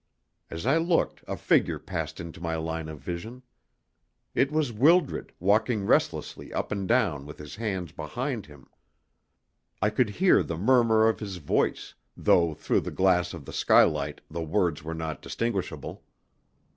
As 0.49 0.65
I 0.65 0.77
looked 0.77 1.23
a 1.27 1.37
figure 1.37 1.77
passed 1.77 2.19
into 2.19 2.41
my 2.41 2.55
line 2.55 2.89
of 2.89 2.99
vision. 2.99 3.43
It 4.33 4.51
was 4.51 4.73
Wildred 4.73 5.31
walking 5.39 5.85
restlessly 5.85 6.51
up 6.51 6.71
and 6.71 6.87
down 6.87 7.27
with 7.27 7.37
his 7.37 7.57
hands 7.57 7.91
behind 7.91 8.47
him. 8.47 8.67
I 9.79 9.91
could 9.91 10.09
hear 10.09 10.41
the 10.41 10.57
murmur 10.57 11.07
of 11.07 11.19
his 11.19 11.37
voice, 11.37 11.93
though 12.17 12.55
through 12.55 12.81
the 12.81 12.89
glass 12.89 13.31
of 13.35 13.45
the 13.45 13.53
skylight 13.53 14.21
the 14.27 14.41
words 14.41 14.81
were 14.83 14.95
not 14.95 15.21
distinguishable. 15.21 16.01